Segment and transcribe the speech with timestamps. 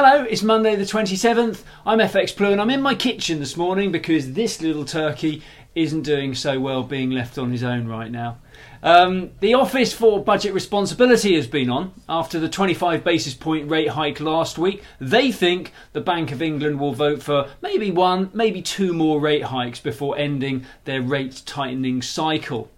[0.00, 1.64] Hello, it's Monday the 27th.
[1.84, 5.42] I'm FX Blue and I'm in my kitchen this morning because this little turkey
[5.74, 8.38] isn't doing so well being left on his own right now.
[8.80, 13.88] Um, the Office for Budget Responsibility has been on after the 25 basis point rate
[13.88, 14.84] hike last week.
[15.00, 19.46] They think the Bank of England will vote for maybe one, maybe two more rate
[19.46, 22.70] hikes before ending their rate tightening cycle.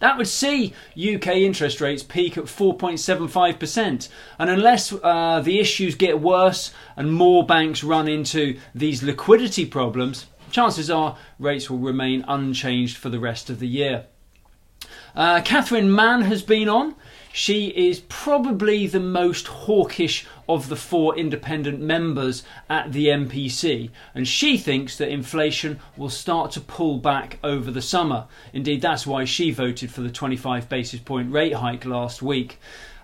[0.00, 4.08] That would see UK interest rates peak at 4.75%.
[4.38, 10.26] And unless uh, the issues get worse and more banks run into these liquidity problems,
[10.50, 14.06] chances are rates will remain unchanged for the rest of the year.
[15.16, 16.94] Uh, Catherine Mann has been on.
[17.38, 24.26] She is probably the most hawkish of the four independent members at the MPC, and
[24.26, 28.26] she thinks that inflation will start to pull back over the summer.
[28.52, 32.58] Indeed, that's why she voted for the 25 basis point rate hike last week.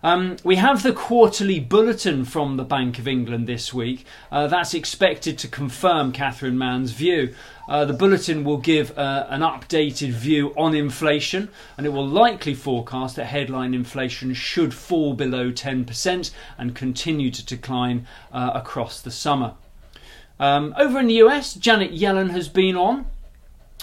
[0.04, 4.04] Um, we have the quarterly bulletin from the Bank of England this week.
[4.30, 7.34] Uh, that's expected to confirm Catherine Mann's view.
[7.66, 12.52] Uh, the bulletin will give uh, an updated view on inflation, and it will likely
[12.52, 19.10] forecast that headline inflation should fall below 10% and continue to decline uh, across the
[19.10, 19.54] summer.
[20.40, 23.06] Um, over in the US, Janet Yellen has been on.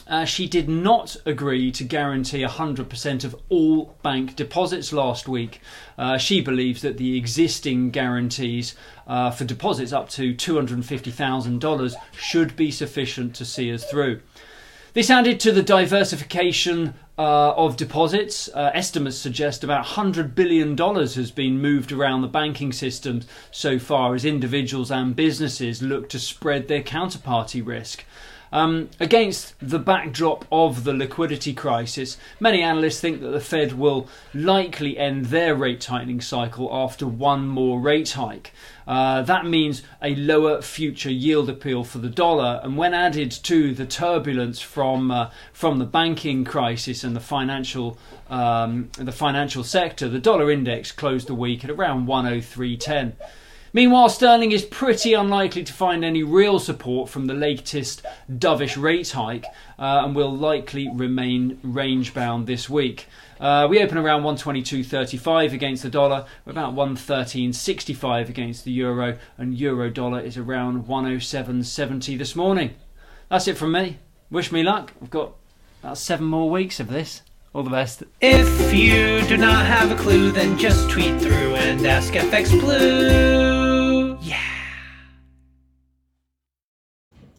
[0.07, 5.61] Uh, she did not agree to guarantee 100% of all bank deposits last week.
[5.97, 8.75] Uh, she believes that the existing guarantees
[9.07, 14.19] uh, for deposits up to $250,000 should be sufficient to see us through.
[14.93, 18.49] This added to the diversification uh, of deposits.
[18.51, 24.15] Uh, estimates suggest about $100 billion has been moved around the banking system so far
[24.15, 28.05] as individuals and businesses look to spread their counterparty risk.
[28.53, 34.09] Um, against the backdrop of the liquidity crisis, many analysts think that the Fed will
[34.33, 38.51] likely end their rate tightening cycle after one more rate hike.
[38.85, 43.73] Uh, that means a lower future yield appeal for the dollar, and when added to
[43.73, 47.97] the turbulence from uh, from the banking crisis and the financial
[48.29, 53.13] um, the financial sector, the dollar index closed the week at around 103.10.
[53.73, 59.11] Meanwhile, sterling is pretty unlikely to find any real support from the latest dovish rate
[59.11, 59.45] hike
[59.79, 63.07] uh, and will likely remain range bound this week.
[63.39, 69.89] Uh, we open around 122.35 against the dollar, about 113.65 against the euro, and euro
[69.89, 72.75] dollar is around 107.70 this morning.
[73.29, 73.99] That's it from me.
[74.29, 74.91] Wish me luck.
[74.99, 75.33] We've got
[75.81, 77.21] about seven more weeks of this.
[77.53, 78.03] All the best.
[78.21, 83.70] If you do not have a clue, then just tweet through and ask FX Blue.